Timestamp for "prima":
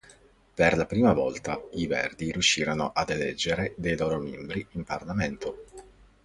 0.87-1.13